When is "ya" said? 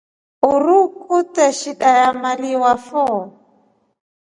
2.01-2.09